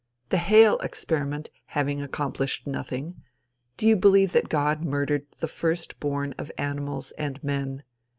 The 0.29 0.39
hail 0.39 0.79
experiment 0.79 1.51
having 1.77 2.01
accomplished 2.01 2.65
nothing, 2.65 3.21
do 3.77 3.87
you 3.87 3.95
believe 3.95 4.31
that 4.31 4.49
God 4.49 4.83
murdered 4.83 5.27
the 5.41 5.47
first 5.47 5.99
born 5.99 6.33
of 6.39 6.51
animals 6.57 7.11
and 7.19 7.37
men? 7.43 7.83